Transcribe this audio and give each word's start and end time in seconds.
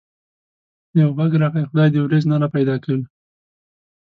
يو 0.99 1.09
غږ 1.17 1.31
راغی: 1.41 1.63
خدای 1.69 1.89
دي 1.93 1.99
وريځ 2.01 2.23
نه 2.31 2.35
را 2.41 2.47
پيدا 2.55 2.75
کوي. 2.83 3.03